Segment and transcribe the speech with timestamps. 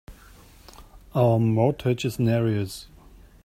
[1.13, 2.87] Our mortgage is in arrears.